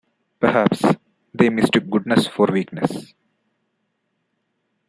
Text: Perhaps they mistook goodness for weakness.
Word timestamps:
Perhaps 0.39 0.81
they 1.31 1.49
mistook 1.51 1.87
goodness 1.87 2.25
for 2.25 2.47
weakness. 2.47 3.13